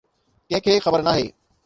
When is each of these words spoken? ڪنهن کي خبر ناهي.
ڪنهن 0.53 0.61
کي 0.67 0.79
خبر 0.85 1.05
ناهي. 1.09 1.29